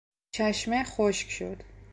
[0.33, 1.63] چشمه خشک شد.